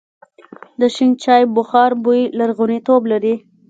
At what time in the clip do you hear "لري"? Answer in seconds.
3.11-3.35